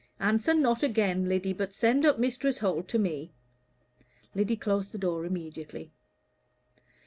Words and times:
"Answer 0.19 0.55
not 0.55 0.81
again, 0.81 1.29
Lyddy, 1.29 1.53
but 1.53 1.75
send 1.75 2.07
up 2.07 2.17
Mistress 2.17 2.57
Holt 2.57 2.87
to 2.87 2.97
me." 2.97 3.29
Lyddy 4.33 4.55
closed 4.57 4.91
the 4.93 4.97
door 4.97 5.25
immediately. 5.25 5.91